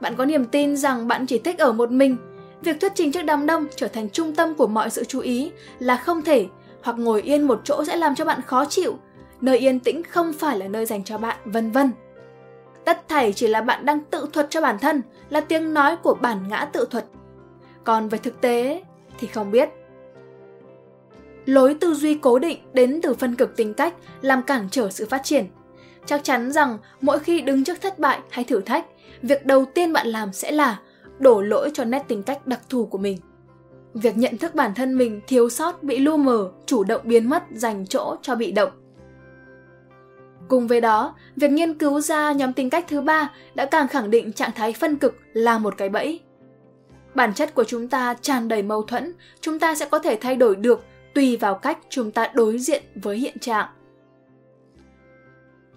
bạn 0.00 0.14
có 0.16 0.24
niềm 0.24 0.44
tin 0.44 0.76
rằng 0.76 1.08
bạn 1.08 1.26
chỉ 1.26 1.38
thích 1.38 1.58
ở 1.58 1.72
một 1.72 1.90
mình, 1.90 2.16
việc 2.62 2.80
thuyết 2.80 2.92
trình 2.94 3.12
trước 3.12 3.22
đám 3.22 3.46
đông 3.46 3.66
trở 3.76 3.88
thành 3.88 4.10
trung 4.10 4.34
tâm 4.34 4.54
của 4.54 4.66
mọi 4.66 4.90
sự 4.90 5.04
chú 5.04 5.20
ý 5.20 5.50
là 5.78 5.96
không 5.96 6.22
thể, 6.22 6.46
hoặc 6.86 6.98
ngồi 6.98 7.22
yên 7.22 7.42
một 7.42 7.60
chỗ 7.64 7.84
sẽ 7.84 7.96
làm 7.96 8.14
cho 8.14 8.24
bạn 8.24 8.40
khó 8.42 8.64
chịu, 8.64 8.98
nơi 9.40 9.58
yên 9.58 9.80
tĩnh 9.80 10.02
không 10.02 10.32
phải 10.32 10.58
là 10.58 10.68
nơi 10.68 10.86
dành 10.86 11.04
cho 11.04 11.18
bạn, 11.18 11.36
vân 11.44 11.70
vân. 11.70 11.90
Tất 12.84 13.08
thảy 13.08 13.32
chỉ 13.32 13.46
là 13.46 13.60
bạn 13.60 13.86
đang 13.86 14.00
tự 14.00 14.28
thuật 14.32 14.46
cho 14.50 14.60
bản 14.60 14.78
thân, 14.78 15.02
là 15.28 15.40
tiếng 15.40 15.74
nói 15.74 15.96
của 15.96 16.14
bản 16.14 16.48
ngã 16.48 16.68
tự 16.72 16.88
thuật. 16.90 17.04
Còn 17.84 18.08
về 18.08 18.18
thực 18.18 18.40
tế 18.40 18.82
thì 19.18 19.26
không 19.26 19.50
biết. 19.50 19.68
Lối 21.46 21.74
tư 21.74 21.94
duy 21.94 22.14
cố 22.14 22.38
định 22.38 22.58
đến 22.72 23.00
từ 23.02 23.14
phân 23.14 23.34
cực 23.34 23.56
tính 23.56 23.74
cách 23.74 23.94
làm 24.20 24.42
cản 24.42 24.68
trở 24.70 24.90
sự 24.90 25.06
phát 25.06 25.20
triển. 25.24 25.46
Chắc 26.06 26.24
chắn 26.24 26.52
rằng 26.52 26.78
mỗi 27.00 27.18
khi 27.18 27.40
đứng 27.40 27.64
trước 27.64 27.80
thất 27.80 27.98
bại 27.98 28.20
hay 28.30 28.44
thử 28.44 28.60
thách, 28.60 28.86
việc 29.22 29.46
đầu 29.46 29.64
tiên 29.64 29.92
bạn 29.92 30.06
làm 30.06 30.32
sẽ 30.32 30.50
là 30.50 30.80
đổ 31.18 31.40
lỗi 31.40 31.70
cho 31.74 31.84
nét 31.84 32.04
tính 32.08 32.22
cách 32.22 32.46
đặc 32.46 32.60
thù 32.68 32.86
của 32.86 32.98
mình. 32.98 33.18
Việc 33.96 34.16
nhận 34.16 34.38
thức 34.38 34.54
bản 34.54 34.74
thân 34.74 34.98
mình 34.98 35.20
thiếu 35.26 35.48
sót 35.48 35.82
bị 35.82 35.98
lu 35.98 36.16
mờ, 36.16 36.50
chủ 36.66 36.84
động 36.84 37.00
biến 37.04 37.30
mất 37.30 37.42
dành 37.50 37.86
chỗ 37.86 38.16
cho 38.22 38.34
bị 38.34 38.52
động. 38.52 38.70
Cùng 40.48 40.66
với 40.66 40.80
đó, 40.80 41.14
việc 41.36 41.50
nghiên 41.50 41.74
cứu 41.74 42.00
ra 42.00 42.32
nhóm 42.32 42.52
tính 42.52 42.70
cách 42.70 42.84
thứ 42.88 43.00
ba 43.00 43.32
đã 43.54 43.66
càng 43.66 43.88
khẳng 43.88 44.10
định 44.10 44.32
trạng 44.32 44.50
thái 44.54 44.72
phân 44.72 44.96
cực 44.96 45.14
là 45.32 45.58
một 45.58 45.74
cái 45.76 45.88
bẫy. 45.88 46.20
Bản 47.14 47.34
chất 47.34 47.54
của 47.54 47.64
chúng 47.64 47.88
ta 47.88 48.14
tràn 48.20 48.48
đầy 48.48 48.62
mâu 48.62 48.82
thuẫn, 48.82 49.12
chúng 49.40 49.58
ta 49.58 49.74
sẽ 49.74 49.88
có 49.90 49.98
thể 49.98 50.18
thay 50.20 50.36
đổi 50.36 50.56
được 50.56 50.84
tùy 51.14 51.36
vào 51.36 51.54
cách 51.54 51.78
chúng 51.88 52.10
ta 52.10 52.30
đối 52.34 52.58
diện 52.58 52.82
với 52.94 53.16
hiện 53.16 53.38
trạng. 53.38 53.68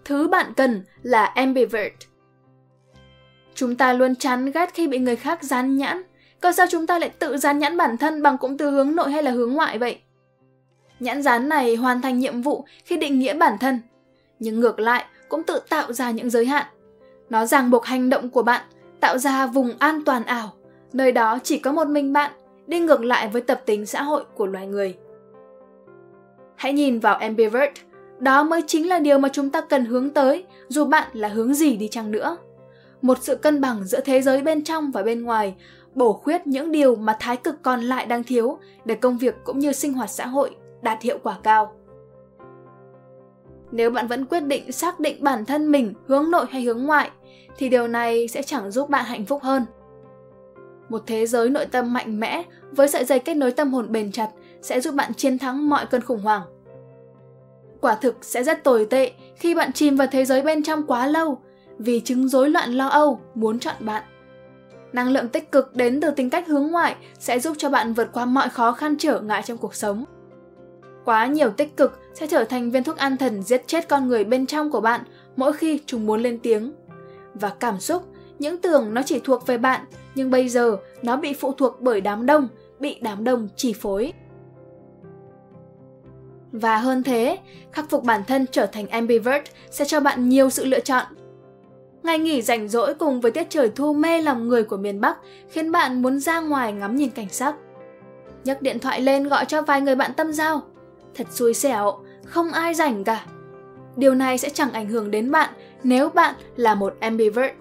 Thứ 0.06 0.28
bạn 0.28 0.54
cần 0.56 0.84
là 1.02 1.26
ambivert, 1.26 1.94
Chúng 3.56 3.76
ta 3.76 3.94
luôn 3.94 4.16
chán 4.16 4.52
ghét 4.52 4.74
khi 4.74 4.88
bị 4.88 5.00
người 5.00 5.16
khác 5.16 5.44
dán 5.44 5.78
nhãn, 5.78 6.02
còn 6.42 6.54
sao 6.54 6.66
chúng 6.70 6.88
ta 6.88 7.00
lại 7.00 7.10
tự 7.10 7.38
dán 7.38 7.60
nhãn 7.60 7.78
bản 7.78 7.98
thân 7.98 8.22
bằng 8.22 8.38
cụm 8.38 8.58
từ 8.58 8.72
hướng 8.72 8.96
nội 8.96 9.12
hay 9.12 9.24
là 9.24 9.32
hướng 9.32 9.54
ngoại 9.54 9.78
vậy? 9.78 10.00
Nhãn 11.00 11.22
dán 11.22 11.50
này 11.50 11.76
hoàn 11.76 12.02
thành 12.02 12.20
nhiệm 12.20 12.42
vụ 12.42 12.66
khi 12.86 12.98
định 12.98 13.20
nghĩa 13.20 13.34
bản 13.34 13.58
thân, 13.58 13.80
nhưng 14.40 14.60
ngược 14.60 14.80
lại 14.80 15.06
cũng 15.30 15.44
tự 15.44 15.60
tạo 15.70 15.94
ra 15.94 16.12
những 16.12 16.30
giới 16.30 16.46
hạn. 16.46 16.66
Nó 17.30 17.46
ràng 17.46 17.70
buộc 17.72 17.86
hành 17.86 18.10
động 18.10 18.30
của 18.30 18.44
bạn, 18.44 18.62
tạo 19.00 19.18
ra 19.18 19.46
vùng 19.46 19.72
an 19.80 20.06
toàn 20.06 20.24
ảo, 20.26 20.54
nơi 20.94 21.12
đó 21.12 21.40
chỉ 21.44 21.60
có 21.60 21.72
một 21.72 21.88
mình 21.88 22.14
bạn, 22.14 22.32
đi 22.68 22.80
ngược 22.80 23.02
lại 23.02 23.28
với 23.28 23.42
tập 23.42 23.62
tính 23.66 23.86
xã 23.86 24.04
hội 24.04 24.24
của 24.36 24.46
loài 24.46 24.68
người. 24.68 24.98
Hãy 26.56 26.74
nhìn 26.74 27.00
vào 27.00 27.16
ambivert, 27.16 27.72
đó 28.20 28.44
mới 28.44 28.62
chính 28.68 28.90
là 28.90 29.00
điều 29.00 29.20
mà 29.20 29.30
chúng 29.30 29.50
ta 29.50 29.62
cần 29.62 29.86
hướng 29.86 30.10
tới, 30.10 30.46
dù 30.68 30.86
bạn 30.86 31.08
là 31.14 31.28
hướng 31.28 31.54
gì 31.54 31.76
đi 31.76 31.88
chăng 31.88 32.12
nữa. 32.12 32.38
Một 33.02 33.18
sự 33.22 33.36
cân 33.36 33.62
bằng 33.62 33.84
giữa 33.84 34.00
thế 34.00 34.22
giới 34.22 34.42
bên 34.42 34.64
trong 34.64 34.92
và 34.92 35.04
bên 35.04 35.24
ngoài, 35.24 35.56
bổ 36.00 36.14
khuyết 36.14 36.48
những 36.48 36.72
điều 36.72 36.96
mà 36.96 37.18
thái 37.20 37.38
cực 37.38 37.56
còn 37.64 37.82
lại 37.82 38.06
đang 38.06 38.24
thiếu 38.24 38.58
để 38.86 38.96
công 38.96 39.18
việc 39.18 39.36
cũng 39.44 39.60
như 39.60 39.72
sinh 39.72 39.94
hoạt 39.94 40.10
xã 40.10 40.28
hội 40.28 40.56
đạt 40.82 41.02
hiệu 41.02 41.18
quả 41.24 41.38
cao. 41.44 41.74
Nếu 43.72 43.92
bạn 43.92 44.08
vẫn 44.08 44.26
quyết 44.26 44.40
định 44.40 44.72
xác 44.72 45.00
định 45.00 45.24
bản 45.24 45.46
thân 45.46 45.72
mình 45.72 45.94
hướng 46.08 46.32
nội 46.32 46.46
hay 46.50 46.62
hướng 46.62 46.84
ngoại, 46.84 47.12
thì 47.58 47.70
điều 47.70 47.88
này 47.88 48.28
sẽ 48.28 48.42
chẳng 48.42 48.72
giúp 48.72 48.90
bạn 48.90 49.06
hạnh 49.06 49.26
phúc 49.26 49.44
hơn. 49.44 49.66
Một 50.90 51.04
thế 51.08 51.26
giới 51.26 51.50
nội 51.50 51.66
tâm 51.66 51.94
mạnh 51.94 52.20
mẽ 52.20 52.44
với 52.72 52.88
sợi 52.88 53.06
dây 53.06 53.20
kết 53.20 53.34
nối 53.34 53.52
tâm 53.52 53.74
hồn 53.74 53.92
bền 53.92 54.12
chặt 54.12 54.30
sẽ 54.62 54.82
giúp 54.82 54.96
bạn 54.96 55.14
chiến 55.14 55.38
thắng 55.38 55.70
mọi 55.70 55.86
cơn 55.86 56.02
khủng 56.02 56.22
hoảng. 56.22 56.42
Quả 57.82 57.96
thực 57.96 58.18
sẽ 58.22 58.44
rất 58.44 58.64
tồi 58.64 58.86
tệ 58.86 59.12
khi 59.36 59.56
bạn 59.56 59.74
chìm 59.74 59.96
vào 59.96 60.08
thế 60.12 60.26
giới 60.26 60.42
bên 60.42 60.64
trong 60.64 60.84
quá 60.88 61.08
lâu 61.08 61.42
vì 61.78 62.00
chứng 62.00 62.28
rối 62.28 62.50
loạn 62.50 62.74
lo 62.74 62.88
âu 62.88 63.20
muốn 63.36 63.60
chọn 63.60 63.76
bạn. 63.80 64.04
Năng 64.94 65.10
lượng 65.10 65.30
tích 65.30 65.52
cực 65.52 65.76
đến 65.76 66.02
từ 66.02 66.12
tính 66.12 66.30
cách 66.30 66.48
hướng 66.48 66.68
ngoại 66.68 66.96
sẽ 67.20 67.40
giúp 67.40 67.56
cho 67.58 67.70
bạn 67.70 67.94
vượt 67.94 68.10
qua 68.14 68.26
mọi 68.26 68.50
khó 68.50 68.72
khăn 68.72 68.96
trở 69.00 69.22
ngại 69.22 69.42
trong 69.46 69.58
cuộc 69.58 69.76
sống. 69.76 70.06
Quá 71.06 71.26
nhiều 71.26 71.50
tích 71.50 71.78
cực 71.78 72.00
sẽ 72.14 72.28
trở 72.28 72.44
thành 72.44 72.72
viên 72.72 72.84
thuốc 72.84 72.98
an 72.98 73.18
thần 73.18 73.44
giết 73.44 73.68
chết 73.68 73.88
con 73.88 74.08
người 74.08 74.24
bên 74.24 74.46
trong 74.46 74.72
của 74.72 74.82
bạn 74.82 75.02
mỗi 75.36 75.54
khi 75.54 75.80
chúng 75.86 76.06
muốn 76.06 76.22
lên 76.22 76.40
tiếng. 76.44 76.74
Và 77.34 77.50
cảm 77.60 77.80
xúc, 77.80 78.04
những 78.40 78.62
tưởng 78.62 78.94
nó 78.94 79.02
chỉ 79.06 79.20
thuộc 79.20 79.48
về 79.48 79.58
bạn, 79.58 79.82
nhưng 80.16 80.32
bây 80.32 80.50
giờ 80.50 80.78
nó 81.04 81.18
bị 81.18 81.34
phụ 81.34 81.52
thuộc 81.52 81.82
bởi 81.82 82.02
đám 82.02 82.26
đông, 82.26 82.48
bị 82.80 83.00
đám 83.02 83.24
đông 83.24 83.48
chi 83.56 83.74
phối. 83.74 84.14
Và 86.52 86.78
hơn 86.78 87.04
thế, 87.04 87.38
khắc 87.72 87.90
phục 87.90 88.04
bản 88.04 88.24
thân 88.28 88.46
trở 88.52 88.66
thành 88.66 88.88
ambivert 88.88 89.44
sẽ 89.72 89.86
cho 89.86 90.00
bạn 90.00 90.30
nhiều 90.30 90.50
sự 90.50 90.66
lựa 90.66 90.80
chọn. 90.80 91.06
Ngày 92.10 92.20
nghỉ 92.20 92.42
rảnh 92.42 92.68
rỗi 92.68 92.94
cùng 92.94 93.22
với 93.22 93.32
tiết 93.32 93.50
trời 93.50 93.72
thu 93.76 93.94
mê 93.94 94.22
lòng 94.22 94.48
người 94.48 94.64
của 94.64 94.78
miền 94.78 95.02
Bắc 95.02 95.18
khiến 95.50 95.72
bạn 95.72 96.02
muốn 96.02 96.20
ra 96.20 96.40
ngoài 96.40 96.74
ngắm 96.74 96.96
nhìn 96.96 97.10
cảnh 97.10 97.30
sắc. 97.30 97.56
Nhấc 98.44 98.62
điện 98.62 98.80
thoại 98.80 99.02
lên 99.02 99.28
gọi 99.28 99.46
cho 99.46 99.62
vài 99.62 99.82
người 99.82 99.96
bạn 99.96 100.14
tâm 100.14 100.34
giao. 100.34 100.62
Thật 101.16 101.28
xui 101.32 101.54
xẻo, 101.54 102.00
không 102.26 102.52
ai 102.52 102.74
rảnh 102.74 103.04
cả. 103.04 103.26
Điều 103.96 104.16
này 104.16 104.38
sẽ 104.38 104.50
chẳng 104.50 104.72
ảnh 104.72 104.90
hưởng 104.90 105.12
đến 105.12 105.32
bạn 105.32 105.50
nếu 105.84 106.10
bạn 106.10 106.36
là 106.56 106.76
một 106.76 106.96
ambivert. 107.00 107.54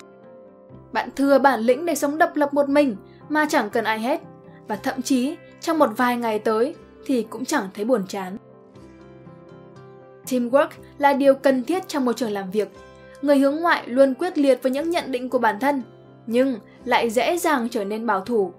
Bạn 0.93 1.09
thừa 1.17 1.39
bản 1.39 1.61
lĩnh 1.61 1.87
để 1.87 1.95
sống 1.95 2.19
độc 2.19 2.37
lập 2.37 2.55
một 2.55 2.69
mình 2.69 2.97
mà 3.29 3.47
chẳng 3.49 3.71
cần 3.71 3.85
ai 3.85 4.01
hết. 4.01 4.21
Và 4.69 4.77
thậm 4.77 5.03
chí 5.03 5.37
trong 5.61 5.79
một 5.79 5.91
vài 5.97 6.17
ngày 6.17 6.39
tới 6.39 6.75
thì 7.07 7.23
cũng 7.31 7.45
chẳng 7.45 7.69
thấy 7.75 7.85
buồn 7.85 8.07
chán. 8.09 8.37
Teamwork 10.27 10.69
là 10.99 11.13
điều 11.13 11.35
cần 11.35 11.65
thiết 11.65 11.89
trong 11.89 12.05
môi 12.05 12.15
trường 12.15 12.31
làm 12.31 12.51
việc. 12.51 12.69
Người 13.23 13.39
hướng 13.39 13.57
ngoại 13.57 13.83
luôn 13.87 14.15
quyết 14.15 14.39
liệt 14.39 14.63
với 14.63 14.73
những 14.73 14.91
nhận 14.91 15.13
định 15.13 15.29
của 15.31 15.39
bản 15.39 15.61
thân, 15.61 15.83
nhưng 16.27 16.59
lại 16.85 17.11
dễ 17.11 17.39
dàng 17.39 17.69
trở 17.69 17.85
nên 17.85 18.07
bảo 18.07 18.21
thủ. 18.21 18.53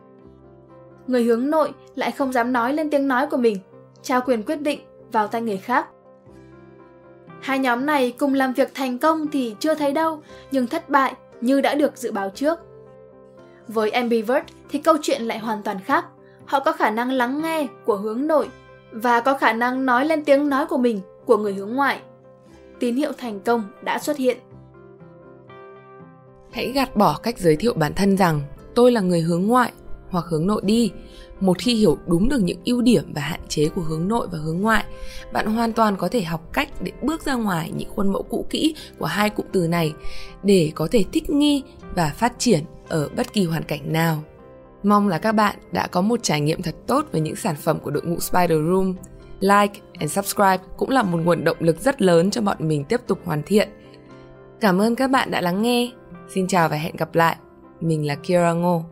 Người 1.08 1.24
hướng 1.24 1.50
nội 1.50 1.74
lại 1.96 2.12
không 2.12 2.34
dám 2.34 2.54
nói 2.54 2.74
lên 2.74 2.89
tiếng 2.89 3.08
nói 3.08 3.28
của 3.28 3.38
mình, 3.38 3.58
trao 4.01 4.22
quyền 4.22 4.44
quyết 4.44 4.62
định 4.62 4.80
vào 5.12 5.28
tay 5.28 5.42
người 5.42 5.58
khác. 5.58 5.88
Hai 7.42 7.60
nhóm 7.60 7.86
này 7.86 8.13
cùng 8.18 8.34
làm 8.34 8.54
việc 8.54 8.72
thành 8.74 8.98
công 8.98 9.28
thì 9.28 9.56
chưa 9.60 9.75
thấy 9.75 9.92
đâu, 9.92 10.22
nhưng 10.51 10.68
thất 10.68 10.89
bại 10.89 11.13
như 11.42 11.62
đã 11.62 11.75
được 11.75 11.98
dự 11.98 12.12
báo 12.12 12.30
trước. 12.30 12.60
Với 13.68 13.89
ambivert 13.89 14.44
thì 14.70 14.80
câu 14.80 14.96
chuyện 15.01 15.22
lại 15.22 15.39
hoàn 15.39 15.63
toàn 15.63 15.80
khác. 15.86 16.06
Họ 16.46 16.60
có 16.60 16.72
khả 16.72 16.89
năng 16.89 17.12
lắng 17.12 17.42
nghe 17.42 17.68
của 17.86 17.96
hướng 17.96 18.28
nội 18.28 18.50
và 18.92 19.20
có 19.20 19.34
khả 19.34 19.54
năng 19.54 19.86
nói 19.86 20.06
lên 20.06 20.24
tiếng 20.24 20.50
nói 20.50 20.66
của 20.66 20.78
mình 20.78 21.01
của 21.25 21.38
người 21.38 21.54
hướng 21.54 21.75
ngoại. 21.75 22.00
Tín 22.80 22.96
hiệu 22.96 23.12
thành 23.18 23.39
công 23.39 23.63
đã 23.82 24.00
xuất 24.00 24.18
hiện. 24.18 24.38
Hãy 26.60 26.72
gạt 26.72 26.96
bỏ 26.96 27.20
cách 27.24 27.39
giới 27.39 27.56
thiệu 27.56 27.74
bản 27.74 27.94
thân 27.94 28.18
rằng 28.18 28.42
tôi 28.75 28.92
là 28.92 29.01
người 29.01 29.22
hướng 29.22 29.48
ngoại 29.48 29.72
hoặc 30.10 30.25
hướng 30.25 30.48
nội 30.48 30.62
đi. 30.66 30.92
Một 31.39 31.58
khi 31.60 31.74
hiểu 31.74 31.98
đúng 32.08 32.30
được 32.30 32.44
những 32.44 32.58
ưu 32.66 32.82
điểm 32.82 33.13
và 33.13 33.22
hạn 33.22 33.39
chế 33.48 33.70
của 33.70 33.82
hướng 33.82 34.08
nội 34.08 34.28
và 34.32 34.38
hướng 34.38 34.62
ngoại, 34.62 34.84
bạn 35.34 35.46
hoàn 35.46 35.74
toàn 35.74 35.96
có 35.96 36.08
thể 36.08 36.22
học 36.22 36.54
cách 36.54 36.70
để 36.82 36.92
bước 37.01 37.22
ra 37.22 37.34
ngoài 37.34 37.72
những 37.75 37.89
khuôn 37.96 38.13
mẫu 38.13 38.24
cũ 38.24 38.46
kỹ 38.50 38.75
của 38.98 39.06
hai 39.06 39.30
cụm 39.30 39.46
từ 39.51 39.68
này 39.68 39.94
để 40.44 40.72
có 40.75 40.88
thể 40.92 41.04
thích 41.12 41.30
nghi 41.30 41.63
và 41.96 42.13
phát 42.16 42.34
triển 42.38 42.63
ở 42.88 43.10
bất 43.16 43.34
kỳ 43.34 43.46
hoàn 43.46 43.63
cảnh 43.63 43.94
nào. 43.94 44.24
Mong 44.84 45.08
là 45.08 45.18
các 45.18 45.32
bạn 45.32 45.56
đã 45.72 45.88
có 45.88 46.01
một 46.01 46.20
trải 46.24 46.42
nghiệm 46.42 46.62
thật 46.62 46.75
tốt 46.88 47.06
với 47.12 47.22
những 47.22 47.36
sản 47.36 47.56
phẩm 47.56 47.80
của 47.80 47.92
đội 47.92 48.04
ngũ 48.04 48.20
Spider 48.20 48.58
Room 48.68 48.96
like 49.39 49.80
and 50.00 50.12
subscribe 50.12 50.63
cũng 50.78 50.89
là 50.89 51.04
một 51.04 51.20
nguồn 51.24 51.44
động 51.44 51.58
lực 51.60 51.82
rất 51.82 52.01
lớn 52.01 52.32
cho 52.32 52.42
bọn 52.42 52.58
mình 52.60 52.84
tiếp 52.84 53.01
tục 53.08 53.20
hoàn 53.25 53.44
thiện. 53.46 53.70
Cảm 54.62 54.82
ơn 54.82 54.96
các 54.96 55.12
bạn 55.12 55.32
đã 55.32 55.42
lắng 55.42 55.62
nghe. 55.62 55.92
Xin 56.30 56.48
chào 56.48 56.70
và 56.70 56.76
hẹn 56.76 56.96
gặp 56.96 57.16
lại. 57.16 57.36
Mình 57.82 58.08
là 58.08 58.16
Kira 58.16 58.54
Ngô. 58.54 58.84